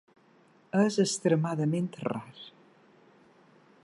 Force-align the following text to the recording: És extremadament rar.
És 0.83 0.97
extremadament 1.03 1.91
rar. 2.09 2.23